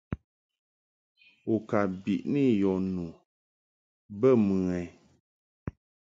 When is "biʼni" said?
2.03-2.43